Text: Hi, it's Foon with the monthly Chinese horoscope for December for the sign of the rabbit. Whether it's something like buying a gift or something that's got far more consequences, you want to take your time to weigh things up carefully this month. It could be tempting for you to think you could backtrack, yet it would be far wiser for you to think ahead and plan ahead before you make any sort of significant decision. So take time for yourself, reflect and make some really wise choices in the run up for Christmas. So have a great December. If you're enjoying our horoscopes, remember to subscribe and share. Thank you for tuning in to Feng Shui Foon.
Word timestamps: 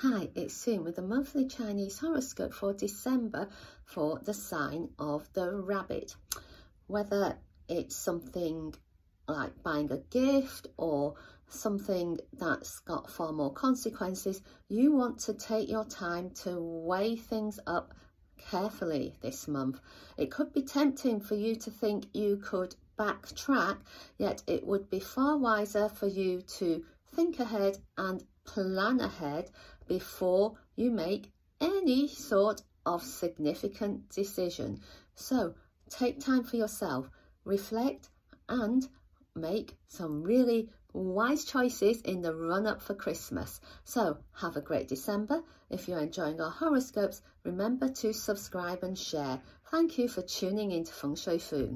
Hi, 0.00 0.28
it's 0.34 0.62
Foon 0.62 0.84
with 0.84 0.96
the 0.96 1.00
monthly 1.00 1.46
Chinese 1.46 1.98
horoscope 1.98 2.52
for 2.52 2.74
December 2.74 3.48
for 3.86 4.20
the 4.22 4.34
sign 4.34 4.90
of 4.98 5.26
the 5.32 5.50
rabbit. 5.50 6.14
Whether 6.86 7.38
it's 7.66 7.96
something 7.96 8.74
like 9.26 9.62
buying 9.62 9.90
a 9.90 9.96
gift 9.96 10.66
or 10.76 11.14
something 11.48 12.18
that's 12.34 12.80
got 12.80 13.10
far 13.10 13.32
more 13.32 13.54
consequences, 13.54 14.42
you 14.68 14.92
want 14.92 15.20
to 15.20 15.32
take 15.32 15.70
your 15.70 15.86
time 15.86 16.28
to 16.42 16.60
weigh 16.60 17.16
things 17.16 17.58
up 17.66 17.94
carefully 18.50 19.14
this 19.22 19.48
month. 19.48 19.80
It 20.18 20.30
could 20.30 20.52
be 20.52 20.60
tempting 20.60 21.20
for 21.20 21.36
you 21.36 21.56
to 21.56 21.70
think 21.70 22.08
you 22.12 22.36
could 22.36 22.76
backtrack, 22.98 23.78
yet 24.18 24.42
it 24.46 24.66
would 24.66 24.90
be 24.90 25.00
far 25.00 25.38
wiser 25.38 25.88
for 25.88 26.06
you 26.06 26.42
to 26.58 26.84
think 27.16 27.40
ahead 27.40 27.78
and 27.96 28.22
plan 28.44 29.00
ahead 29.00 29.50
before 29.88 30.54
you 30.76 30.90
make 30.90 31.32
any 31.62 32.06
sort 32.06 32.60
of 32.84 33.02
significant 33.02 34.10
decision. 34.10 34.80
So 35.14 35.54
take 35.88 36.20
time 36.20 36.44
for 36.44 36.56
yourself, 36.56 37.10
reflect 37.44 38.10
and 38.50 38.86
make 39.34 39.76
some 39.88 40.22
really 40.22 40.68
wise 40.92 41.44
choices 41.44 42.02
in 42.02 42.20
the 42.20 42.34
run 42.34 42.66
up 42.66 42.82
for 42.82 42.94
Christmas. 42.94 43.60
So 43.84 44.18
have 44.34 44.56
a 44.56 44.60
great 44.60 44.88
December. 44.88 45.42
If 45.70 45.88
you're 45.88 46.00
enjoying 46.00 46.40
our 46.40 46.50
horoscopes, 46.50 47.22
remember 47.44 47.88
to 47.88 48.12
subscribe 48.12 48.82
and 48.82 48.98
share. 48.98 49.40
Thank 49.70 49.98
you 49.98 50.08
for 50.08 50.22
tuning 50.22 50.70
in 50.70 50.84
to 50.84 50.92
Feng 50.92 51.16
Shui 51.16 51.38
Foon. 51.38 51.74